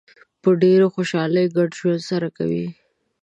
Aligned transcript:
په 0.41 0.49
ډېرې 0.61 0.87
خوشحالۍ 0.95 1.45
ګډ 1.55 1.69
ژوند 1.79 2.01
سره 2.09 2.27
کوي. 2.37 2.67